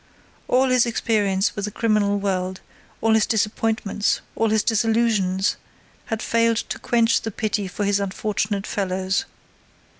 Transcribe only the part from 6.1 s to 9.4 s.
failed to quench the pity for his unfortunate fellows.